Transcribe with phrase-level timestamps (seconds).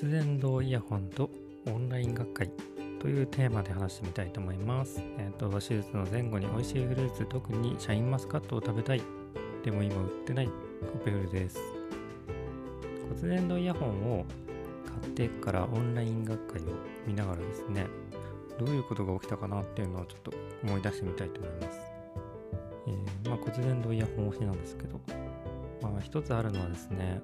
[0.00, 1.28] 骨伝導イヤホンと
[1.66, 2.48] オンライン学会
[3.00, 5.02] というテーマで話してみたいと思います。
[5.18, 9.02] えっ、ー、と、手術の前後に美味しいフルーツ、特にシャインマスカットを食べたい。
[9.64, 10.52] でも今売ってないコ
[11.04, 11.58] ペフルです。
[13.20, 14.24] 骨伝導イヤホンを
[15.02, 16.66] 買ってからオンライン学会を
[17.04, 17.86] 見ながらですね、
[18.56, 21.80] どういうことが起きたかなっていうのをちょっと思い出してみたいと思います。
[22.86, 25.00] えー、まあ、骨伝導イヤホン推しなんですけど、
[25.82, 27.20] まあ、一つあるのはですね、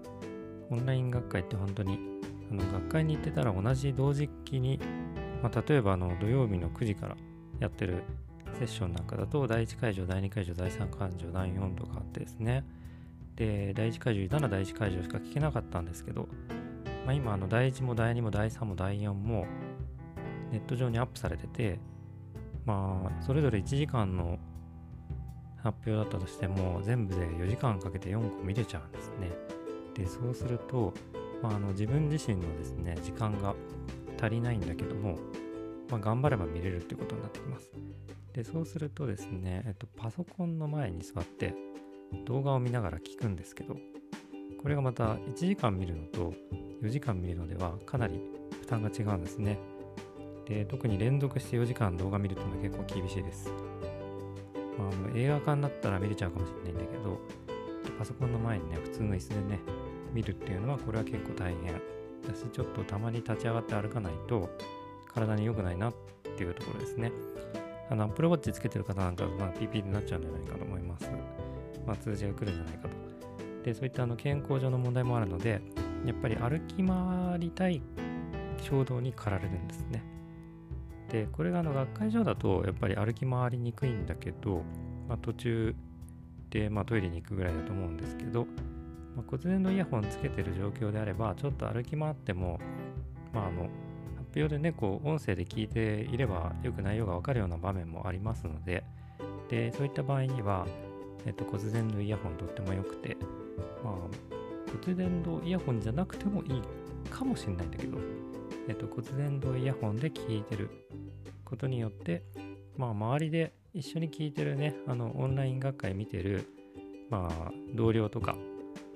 [0.71, 2.15] オンライン学会って本当に
[2.51, 4.79] あの学会に行ってたら同じ同時期に、
[5.43, 7.17] まあ、例えばあの土曜日の9時から
[7.61, 8.03] やってる
[8.59, 12.65] セッションなんかだと第1会場、第2会場、第3会場、第4とかあってですね。
[13.37, 16.29] で第1会場いたら第1会場しか聞けなかったんですけど、
[17.05, 19.47] まあ、今あの第1も第2も第3も第4も
[20.53, 21.81] ネット上にアップされてて
[22.65, 24.39] まあそれぞれ1時間の
[25.65, 29.31] 発表だったとしても全部で4時間かけて4個見れちゃうんですね。
[29.95, 30.93] でそうすると、
[31.45, 33.55] まあ、あの自分自身のですね時間が
[34.19, 35.19] 足りないんだけども、
[35.91, 37.71] まあ、頑張れば見れるっていうことになってきます。
[38.33, 41.55] でそうするとですね、えっと、パソコンの前に座って
[42.25, 43.77] 動画を見ながら聞くんですけど
[44.61, 46.33] これがまた1時間見るのと
[46.83, 48.23] 4時間見るのではかなり
[48.63, 49.59] 負担が違うんですね。
[50.47, 53.51] で特に連続して4時間動画見るっていうのは結構厳しいです、
[54.79, 57.19] まあ、映画館だったら見れちゃうかもしれないんだけど
[57.99, 59.61] パソコンの前にね普通の椅子でね
[60.15, 64.49] 見るっていうのはこれは結構大変だしちょっとたまに立ち上がって歩かないと
[65.13, 65.95] 体に良くないなっ
[66.37, 67.13] ていうところですね。
[67.91, 71.11] あの Apple Watch つけてる方なんかは、まあ、PP になっちゃうんじゃないかと思います。
[71.87, 72.97] まあ通知が来るんじゃないかと。
[73.65, 75.61] でそういったあの健康上の問題もあるので
[76.05, 77.83] やっぱり歩き回りたい
[78.63, 80.03] 衝動に駆られるんですね。
[81.11, 84.63] でこれがあの学会場だとやっぱり歩き回りにくいんだけど、
[85.09, 85.75] まあ、途中
[86.51, 88.47] で、まあ、トイレに行くぐらいだと思うんですけど
[89.17, 92.59] まあ、骨伝導イヤホンつけてる状況であれば、ちょっと歩き回っても、
[93.33, 93.63] まあ、あの、
[94.17, 98.85] 発表でね、こう、音声で聞いていれば、よく内容がわかるような場面もありますので、
[99.49, 100.67] で、そういった場合には、
[101.27, 103.17] えっと、骨伝導イヤホンとっても良くて、
[103.83, 103.95] まあ、
[104.85, 106.63] 骨伝導イヤホンじゃなくてもいい
[107.11, 107.99] かもしれないんだけど、
[108.69, 110.71] えっと、骨伝導イヤホンで聞いてる
[111.45, 112.25] ことによって、
[112.77, 116.49] まあ、周りで一緒に聞いてるね、あの、オンライン学会見てる、
[117.11, 118.37] まあ、同僚とか、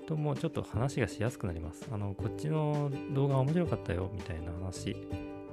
[0.09, 1.87] ともちょっと話がしやすくなります。
[1.91, 4.97] あの、こっちの動画面白かったよみたいな話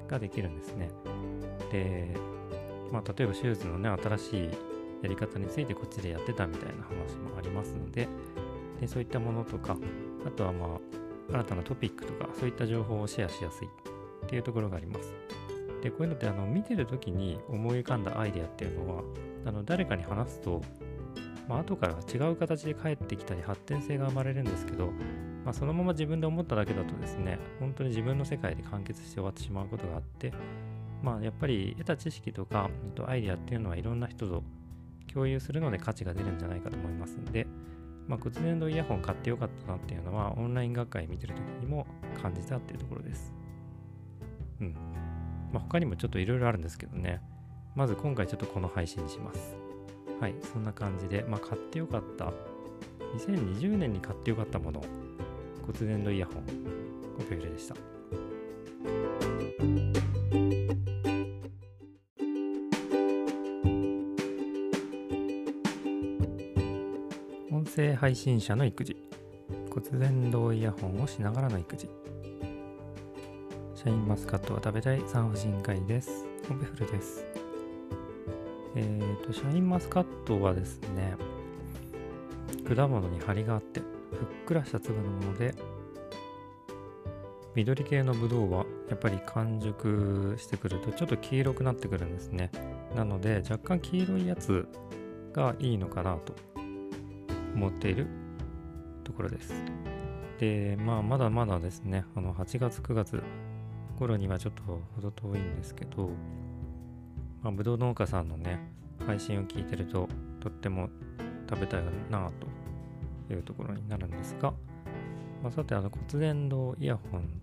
[0.09, 0.89] ができるんですね。
[1.71, 2.17] で、
[2.91, 4.49] まあ、例えば手術のね、新しい
[5.03, 8.09] やり方についてこっちでやってたみたいな話もありますので、
[8.81, 9.77] でそういったものとか、
[10.27, 13.71] あとはまあ、新たなトピックとか、そういった情報をシェアしやすいっ
[14.27, 15.13] ていうところがあります。
[15.83, 19.03] で、こういうのってあの見てるときに思い浮かんだアイデアっていうのは、
[19.45, 20.63] あの誰かに話すと
[21.49, 24.87] まあ後から違う形で返ってきたり発展性が生まれるんですけど、
[25.45, 30.33] まあ、そのまま自分で思っただけだとですね本当に自分の世界で完結して終わってしまうことがあって
[31.03, 32.71] まあやっぱり得た知識とか
[33.07, 34.43] アイディアっていうのはいろんな人と
[35.13, 37.47] 共有するので価値が出るんじゃないかと思いますんで、
[38.07, 41.87] まあ、骨伝導イヤホン買ってよかったなっていうのはオンライン学会見てる時にも
[42.21, 43.33] 感じたっていうところです。
[44.61, 44.75] うん。
[45.53, 47.21] まあ、他にもちょっといろいろあるんですけどね。
[47.75, 49.66] まず今回ちょっとこの配信にします。
[50.21, 52.33] はい、そんな感じで、まあ、買ってよかった、
[53.19, 54.83] 2020年に買ってよかったもの、
[55.67, 56.45] 骨伝導イヤホン、
[57.17, 57.75] コペフレでした。
[67.53, 68.97] 音声配信者の育児、
[69.71, 71.91] 骨伝導イヤホンをしながらの育児。
[73.75, 76.25] シャインマスカットが食べたい産婦人科医です。
[76.49, 77.36] コペフルです。
[78.77, 81.17] えーと、シャインマスカットはですね、
[82.69, 83.89] 果物に張りがあって、ふっ
[84.47, 85.55] くらした粒のもので、
[87.55, 92.51] 緑系のブドウはやっぱり完熟してくるとちょっと黄色くなってくるんですね。
[92.95, 94.69] なので若干黄色いやつ
[95.33, 96.35] がいいのかなと
[97.55, 98.07] 思っている
[99.05, 99.55] ところです。
[100.39, 103.23] で、まあまだまだですね、あの8月9月
[103.99, 106.11] 頃にはちょっとほど遠いんですけど、
[107.43, 108.61] まあ、ぶどう農家さんのね、
[109.07, 110.09] 配信を聞いてると、
[110.41, 110.89] とっても
[111.49, 112.31] 食べたいな
[113.29, 114.53] というところになるんですが、
[115.43, 117.41] まあ、さて、あの骨伝導イヤホン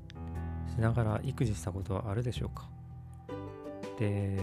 [0.67, 2.69] しながら育児したことはあるでしょうか
[3.99, 4.39] で、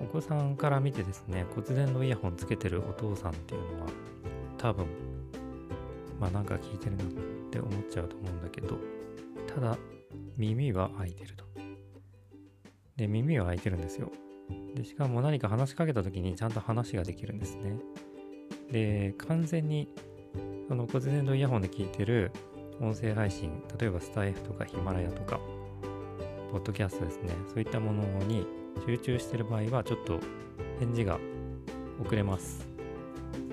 [0.00, 3.90] お子さんから見てですね、骨伝導イヤホンつけてるお父さんっていうのは、
[4.58, 4.86] 多分、
[6.20, 7.06] まあなんか聞いてるなっ
[7.50, 8.78] て思っちゃうと思うんだけど、
[9.46, 9.76] ただ、
[10.36, 11.44] 耳は開いてると。
[12.96, 14.10] で、耳は開いてるんですよ。
[14.74, 17.78] でしかも何か話しかけた時にちゃんと話ができるんですね。
[18.70, 19.88] で、完全に
[20.68, 22.32] その骨伝導イヤホンで聞いてる
[22.80, 25.38] 音声配信、例えばスタイフとかヒマラヤとか、
[26.50, 28.46] ポッドキャストですね、そういったものに
[28.86, 30.18] 集中してる場合は、ちょっと
[30.80, 31.18] 返事が
[32.04, 32.66] 遅れます。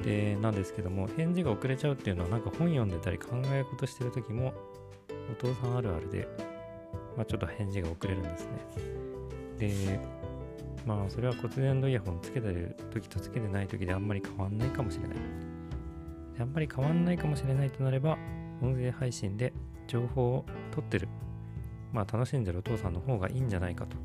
[0.04, 4.54] で、なんですけども、返事が遅れちゃうっていうのは、なんか本読んでたり考え事してる時も、
[5.32, 6.28] お父さんあるあるで、
[7.16, 8.52] まあ、ちょっと返事が遅れるんですね。
[9.60, 10.00] で、
[10.86, 15.18] まあ、それは骨伝導イヤホンつけてる時とつけてない時であんまり変わんないかもしれない。
[16.40, 18.18] あんまり変わんないかもしれないとなれば、
[18.62, 19.54] 音声配信で
[19.88, 21.08] 情報を取ってる、
[21.92, 23.98] まあ、楽しんでるお父さんの方がいいんじゃないかと。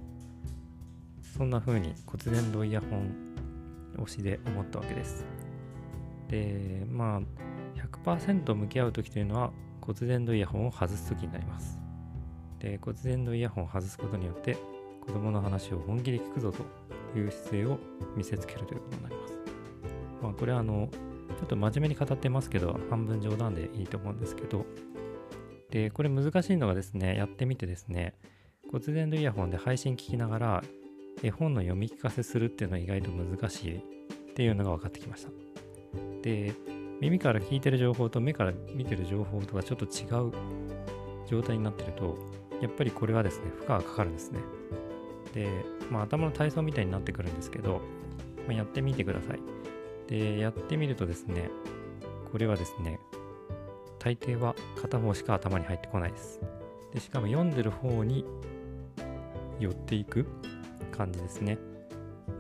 [1.37, 3.15] そんな風に骨伝導イヤホン
[3.99, 5.25] 推しで思ったわけです。
[6.29, 7.21] で、まあ、
[8.05, 11.79] 100%向き合う時というのは骨伝導イヤホンを外す時になります。
[12.59, 14.57] で、骨伝導イヤホンを外すことによって
[15.07, 17.79] 子供の話を本気で聞くぞという姿勢を
[18.17, 19.35] 見せつけるということになります。
[20.23, 20.89] まあ、これはあの、
[21.39, 24.67] ちょっと真面目に語ってますけど、半分冗談でいいと思うんですけど、
[25.71, 28.15] で、これ難しいのがですね、やってみてですね、
[28.71, 30.65] 骨伝導イヤホンで配信聞きながら
[31.23, 33.81] 絵本の読み聞かせするっていうのは意外と難しいっ
[34.35, 35.31] ていうのが分かってきました。
[36.23, 36.53] で、
[37.01, 40.33] 耳から聞いてる情報と目から見てる情報とかちょっと違う
[41.29, 42.17] 状態になってると、
[42.61, 44.41] やっぱりこれはですね、負荷がかかるんですね。
[45.37, 47.83] で、まあ、頭の体操みたいになってくるんですけど、
[48.49, 49.41] まあ、やってみてください。
[50.09, 51.51] で、やってみるとですね、
[52.33, 52.99] これはですね、
[53.99, 56.41] 大抵は片方しか頭に入ってこないです。
[56.95, 58.25] でしかも読んでる方に
[59.61, 60.27] 寄っていく
[60.91, 61.59] 感じですね。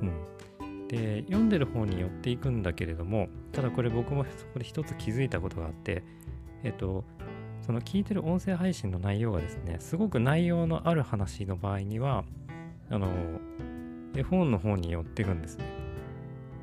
[0.00, 0.88] うん。
[0.88, 6.02] で、読んでる方に寄っていくんだけれども、ただこれ僕もそこで一つ気づいたことがあって、
[6.62, 7.04] えっと、
[7.60, 12.25] その聞いてる音声配信の内容がですね、すごく内容のある話の場合には、
[12.90, 13.08] あの、
[14.14, 15.64] 絵本の方に寄っていくんですね。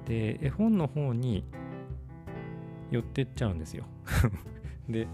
[0.07, 1.45] で、絵本の方に
[2.91, 3.85] 寄ってっちゃうんですよ。
[4.89, 5.07] で、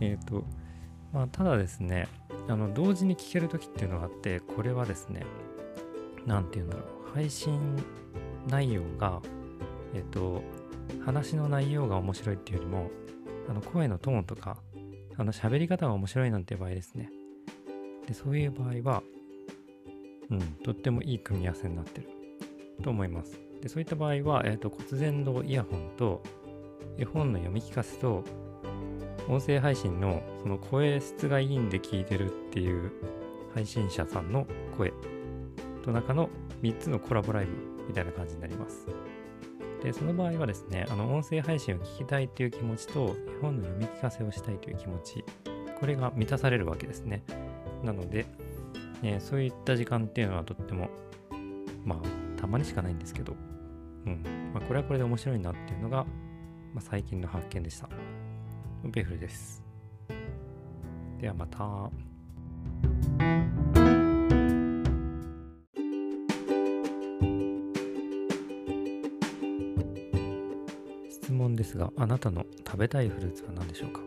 [0.00, 0.44] えっ、ー、と、
[1.12, 2.08] まあ、ただですね、
[2.48, 5.24] あの、同時に聞ける時っていうのがあって、これはですね、
[6.26, 7.76] 何て言うんだろう、配信
[8.48, 9.20] 内容が、
[9.94, 10.42] えっ、ー、と、
[11.04, 12.90] 話の内容が面白いっていうよりも、
[13.48, 14.58] あの、声のトーンとか、
[15.16, 17.10] あの、喋り方が面白いなんていう場合ですね。
[18.06, 19.02] で、そういう場合は、
[20.30, 22.08] うん、とってもいい組み合わせになってる
[22.82, 23.38] と思います。
[23.60, 26.22] でそういった場合は、えーと、骨伝導イヤホンと
[26.98, 28.24] 絵本の読み聞かせと
[29.28, 32.90] 音声配信のその声質がいいんで聞いてるっていう
[33.54, 34.46] 配信者さんの
[34.76, 34.92] 声
[35.84, 36.30] と中の
[36.62, 37.52] 3つのコラボライブ
[37.88, 38.86] みたいな感じになります。
[39.82, 45.24] で、その場合はですね、あの音声配信を聞きたいっていう気持ちと絵本の読み聞かせをしたいという気持ち、
[45.78, 47.22] これが満たされるわけですね。
[47.82, 48.26] なので、
[49.02, 50.90] ね、そういった時間っていうのはとっても、
[51.84, 53.34] まあ、たまにしかないんですけど、
[54.06, 54.22] うん。
[54.52, 56.04] まあ、これはこれで面白いなっていうのが、
[56.74, 57.88] まあ、最近の発見でした。
[58.84, 59.62] ベフルです。
[61.18, 61.90] ではまた。
[71.10, 74.00] 質問ですが、あなたの食べたいフルーツは何でしょうか？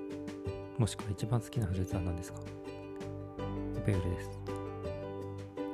[0.77, 2.39] もしくは一番好きなフルーツは何ですか？
[3.85, 4.42] ベフルです。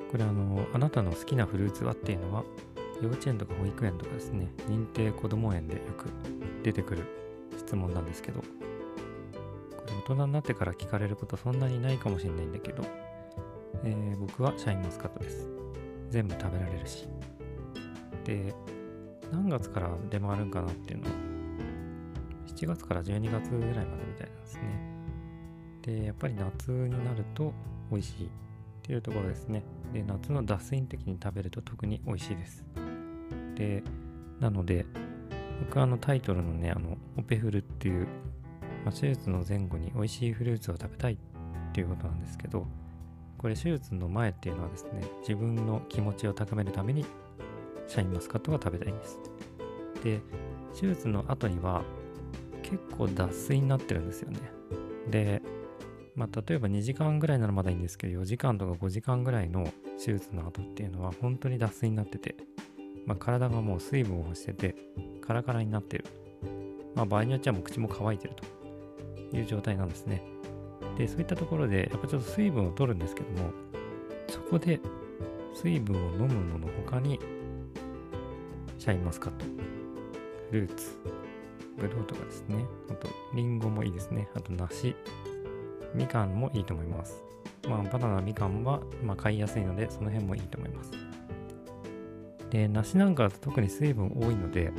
[0.10, 2.44] これあの、あなたの好きなフルーツはっていうのは、
[3.02, 6.10] 幼稚園とか保育園とかですね、認定こども園でよく
[6.64, 7.04] 出てくる
[7.58, 8.46] 質問なんですけど、こ
[9.88, 12.84] れ大人になってから聞かれることそんなにないかもしれないんだけど、
[13.84, 15.48] えー、僕はシャインマスカットです。
[16.10, 17.08] 全部食べられるし。
[18.26, 18.54] で、
[19.32, 21.12] 何月から出回るんかなっていうのは、
[22.48, 24.64] 7月から12月ぐらいまでみたいなんですね。
[25.84, 27.54] で、やっぱり夏になると
[27.92, 28.30] 美味しい
[28.90, 29.62] っていうところですね。
[29.94, 32.66] で、夏の脱水的に食べると特に美味しいです。
[33.54, 33.84] で、
[34.40, 34.84] なので、
[35.60, 38.08] 僕はあのタイトルのね、あの、オペフルっていう、
[38.84, 41.18] まあ、手術の前後に美味しいフルーツを食べたいっ
[41.72, 42.66] ていうことなんですけど、
[43.38, 47.06] これ手術の前っていうのはですね、自分の気持ちを高めるために
[47.88, 49.20] シャインマスカットが食べたいんです。
[50.04, 50.20] で、
[50.74, 51.84] 手術の後には
[52.64, 54.40] 結構脱水になってるんですよね。
[55.12, 55.44] で、
[56.20, 62.36] まあ、例えば2時間ぐらいならまだいいんですけど、4時間とか5時間ぐらいの手術の後っていうのは本当に脱水になってて、
[63.06, 64.76] まあ、体がもう水分を欲してて、
[65.22, 66.04] カラカラになってる。
[66.94, 68.34] まあ、場合によってはもう口も乾いてる
[69.32, 70.22] という状態なんですね。
[70.98, 73.52] で、そういったところで、やっぱちょっと水分を取るんですけども、
[74.28, 74.82] そこで
[75.54, 77.18] 水分を飲むのの他に、
[78.78, 79.46] シャインマスカット、
[80.52, 80.98] フルーツ、
[81.78, 82.66] ブドウとかですね。
[82.90, 84.28] あと、リンゴもいいですね。
[84.36, 84.94] あと、梨、
[86.00, 87.22] みかんもいいと思います。
[87.68, 90.92] まあ、バナナ、みかんは、まあ、買いやすいので、その辺もいいと思います。
[92.50, 94.72] で、梨なんかだと特に水分多いので、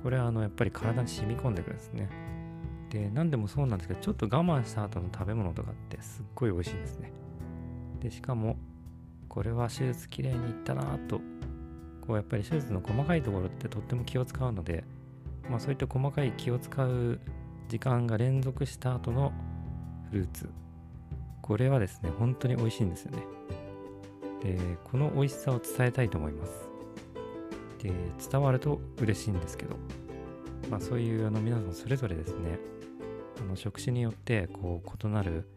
[0.00, 2.08] これはあのやっぱり体に染み込んでくるんですね。
[2.88, 7.12] で、何でもそうなんですけど、ちょっと我慢した後の食べ物とかってすっごい美味しいんですね。
[8.00, 8.56] でしかも
[9.28, 11.20] これは手術きれいにいったなと
[12.06, 14.84] こうやっぱり手術の細かいところってとっても気を使うので、
[15.50, 17.20] まあ、そういった細かい気を使う
[17.68, 19.32] 時間が連続した後の
[20.12, 20.48] ルーツ
[21.42, 23.22] これはですね本当に美味しいんですよね
[24.42, 26.52] でこの美味しさを伝えたいと思います
[27.82, 27.92] で
[28.30, 29.76] 伝わると嬉しいんですけど
[30.70, 32.58] まあそういうあの皆さんそれぞれですね
[33.40, 35.48] あの職種によってこう異なる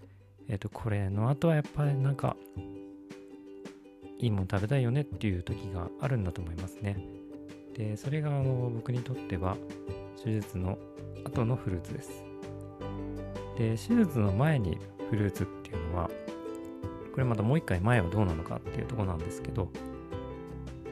[0.48, 2.36] えっ、ー、とこれの後はやっぱりなんか
[4.22, 6.98] いいもの食べたいよねっていう時があるんだと思いますね。
[7.76, 9.58] で、それがあの僕にとっては
[10.24, 10.78] 手術の
[11.26, 12.24] 後のフルーツです。
[13.58, 14.78] で、手術の前に
[15.10, 16.10] フルーツっていうのは、
[17.12, 19.70] これまたもう一回前はどうなのかっていうとこなんですけど、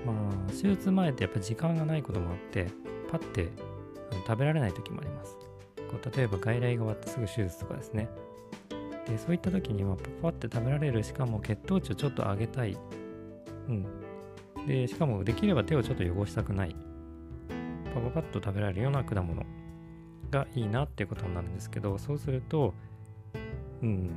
[0.05, 2.67] まあ、手術前ってやっぱ時間がないこともあって、
[3.09, 3.49] パッて
[4.27, 5.37] 食べられない時もあります。
[5.89, 8.09] こう例えば外来が終わってすぐ手術とかですね。
[9.07, 12.77] でそういった時にはパパって食べられるしかも血糖値をちょっと上げたい
[13.67, 13.85] うん。
[14.67, 16.75] で、しかもできれば手をちょっと汚したくない。
[17.93, 19.43] パパパッと食べられるような果物
[20.29, 22.73] がいいなっていうことになるんですけど、そうすると、
[23.81, 24.11] うん。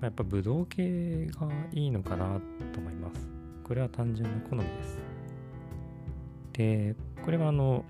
[0.00, 2.40] やっぱブドウ系がいいのかな
[2.72, 3.26] と思います。
[3.62, 4.98] これは単純な好みです。
[6.52, 7.84] で、これはあの、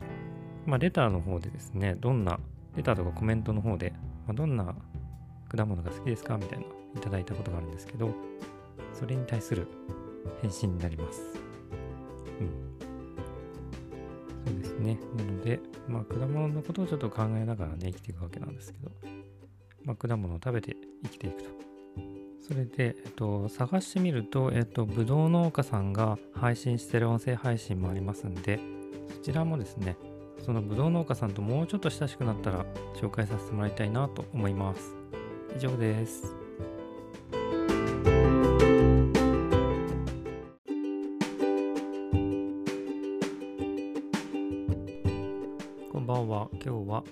[0.64, 2.38] まあ、レターの方でですね、どんな、
[2.76, 3.92] レターとかコメントの方で、
[4.26, 4.74] まあ、どんな
[5.48, 6.38] 果物が好きですか？
[6.38, 6.64] みたいな、
[6.96, 8.10] いただいたことがあるんですけど、
[8.92, 9.66] それに対する
[10.40, 11.20] 返信になります。
[12.40, 12.73] うん。
[14.46, 14.98] そうですね。
[15.16, 18.90] なので、まあ、果物のことをちょっと考えながらね、生きていくわけなんですけど、
[19.84, 21.50] まあ、果物を食べて生きていくと。
[22.46, 28.60] それで、えっと、探してみると、えっと、ぶどう農家さんが配信してる音声配信もありますんで、
[29.08, 29.96] そちらもですね、
[30.44, 32.66] そのぶどう農家さんともうちょっと親しくなったら
[33.00, 34.94] 紹介させてもらいたいなと思います。
[35.56, 36.43] 以上です。
[46.94, 47.04] は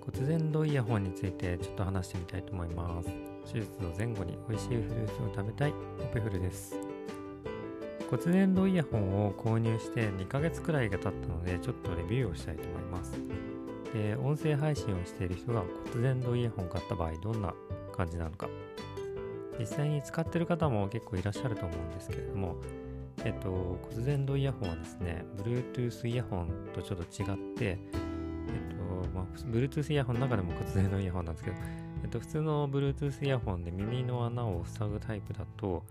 [0.00, 3.08] 骨伝導イヤホンについてちょっと話してみたいと思います。
[3.52, 6.76] 手術の前後に美味しいフルーツを食べたいオペフルです。
[8.08, 13.12] 骨伝導イヤホンを購入して2ヶ月くらいが経ったのでちょっとレビューをしたいと思います。
[13.92, 17.52] で、音声配信をしている人が骨伝導イヤホン買った場合どんな
[17.96, 18.48] 感じなのか。
[19.58, 22.56] 実際に使ってる方も結構いらっしゃると思うんですけれども、
[23.24, 27.78] えっと、骨伝導イヤホンはですね、Bluetooth イヤホンとちょっと違って
[28.50, 28.79] えっと、
[29.10, 31.56] まあ、Bluetooth イヤホンの中でも骨伝のイヤホンなんですけど、
[32.02, 35.84] えっと、普通の Bluetooth イヤホンで耳の穴を塞ぐタイプだと、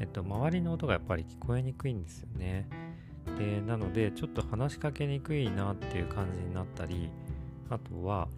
[0.00, 2.68] えっと、周りの音がやっぱり聞こえにくいんですよね。
[3.38, 7.10] で、なので、ちょっと話しかけにくいなっていう感じになったり、
[7.70, 8.28] あとは、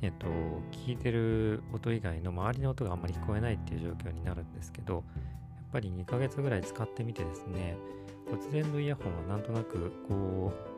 [0.00, 0.26] えっと、
[0.72, 5.04] 聞いてる音以外の周りの音があんまり聞こえないっていう状況になるんですけど、やっ
[5.72, 7.76] ぱり2ヶ月ぐらい使ってみてですね、
[8.28, 10.71] 骨伝導イヤホンはなんとなくこう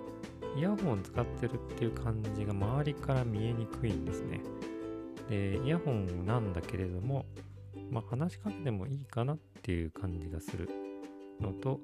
[0.57, 4.41] イヤホン使ってるっていう感じが周りから見えにくいんですね。
[5.29, 7.27] で、イヤホンなんだけれども、
[7.91, 10.69] まあ、話しかけてもいいかなっていう感じがする
[11.41, 11.81] のと、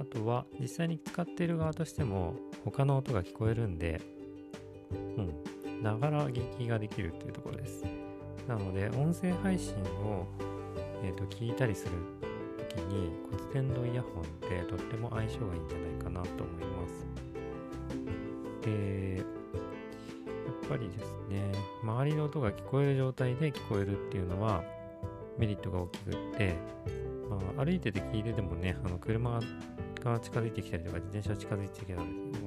[0.00, 2.34] あとは実際に使っている側としても
[2.64, 4.00] 他の音が聞こえるんで、
[4.90, 7.84] うん、ながら聞きができるっていうところです。
[8.48, 9.74] なので、音声配信
[10.04, 10.26] を、
[11.02, 11.92] えーと、聞いたりする
[12.68, 17.29] 時に骨伝導イヤホンってとっても相性がいいんじゃないかなと思います。
[18.62, 21.52] で、やっぱりですね、
[21.82, 24.62] 周りの音が聞こえる状態で聞こえるっていうのは
[25.38, 26.56] メリットが大きくって、
[27.28, 29.40] まあ、歩いてて聞いててもね、あの車
[30.02, 31.98] が近づいてきたりとか、自転車が近づいてきたり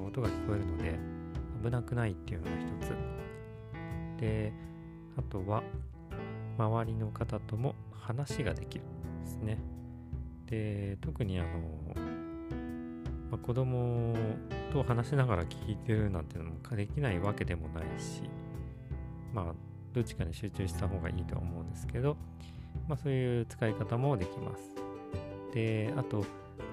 [0.06, 0.98] 音が聞こえるので、
[1.62, 4.20] 危なくないっていうのが一つ。
[4.20, 4.52] で、
[5.16, 5.62] あとは、
[6.56, 8.84] 周りの方とも話ができる
[9.24, 9.58] ですね。
[10.46, 11.50] で、特にあの、
[13.34, 14.14] まあ、子供
[14.72, 18.22] と話しながら聞いてるなんてのもできないわけでもないし、
[19.32, 19.54] まあ、
[19.92, 22.16] どっちかに集中した方がいいとは思うんですけど、
[22.86, 24.62] まあ、そういう使い方もできます。
[25.52, 26.24] で、あと、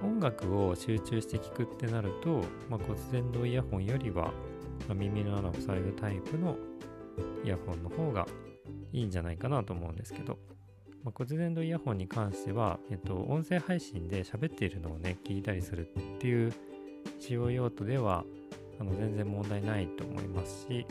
[0.03, 4.32] 音楽を集中して聞くってなると、まあ、骨伝導イヤホンよりは、
[4.88, 6.58] ま、耳の穴を塞ぐタイプの
[7.44, 8.27] イヤホンの方が
[8.94, 10.38] いいんじゃないかなと思うんですけど、
[11.03, 16.53] まあ、骨伝導イヤホンに関しては、えっと、音声配信で喋っているのをね、聞いたりするっていう
[17.20, 18.24] 使用用途では
[18.79, 20.86] あの全然問題ないと思いますし、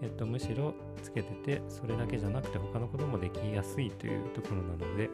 [0.00, 5.10] えっと、むしろつけててそれだけじゃなくて他のこともできやすいというところなので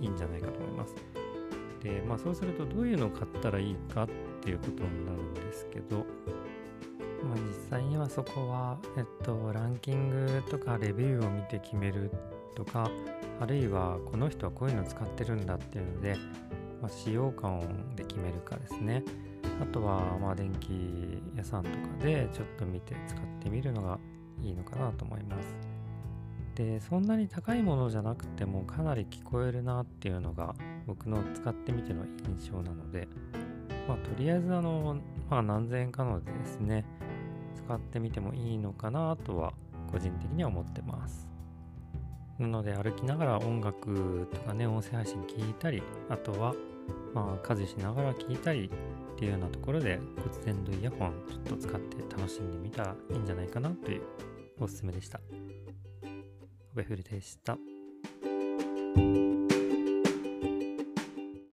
[0.00, 0.94] いいんじゃないかと思います。
[1.82, 4.08] で、まあそうするとどういうのを買ったらいいかっ
[4.42, 5.98] ていうことになるんですけど、
[7.22, 12.10] まあ実際にはそこは、えっと、ランキングとかレビューを見て決める
[12.54, 12.90] とか、
[13.40, 16.16] あるいはこの人はこういうの使ってるんだっていうので、
[16.80, 17.60] まあ、使用感
[17.94, 19.02] で決めるかですね。
[19.60, 20.70] あとはまあ電気
[21.36, 23.98] 屋さんとかでちょっと見て使ってみるのが
[24.42, 25.56] いいのかなと思います。
[26.54, 30.54] でそんなに高いものじゃなくてもかなり聞こえるなっていうのが
[30.86, 33.08] 僕の使ってみての印象なので
[33.86, 34.96] まあとりあえずあの
[35.28, 36.86] まあ何千円かのでですね
[37.56, 39.52] 使ってみてもいいのかなとは
[39.92, 41.35] 個人的には思ってます。
[42.38, 46.54] なので歩きながら音楽とかね音声配信聞いたりあとは
[47.14, 48.70] まあ家事しながら聞いたり
[49.14, 51.12] っていうようなところで骨伝導イヤホン
[51.44, 54.02] ちょっと使って楽しんでみたらいいんじゃないかなという
[54.60, 55.20] おすすめでした。
[56.72, 57.56] オベフルでした。